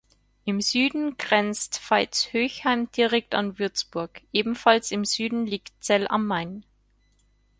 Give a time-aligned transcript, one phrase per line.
[0.45, 6.63] Im Süden grenzt Veitshöchheim direkt an Würzburg, ebenfalls im Süden liegt Zell am Main.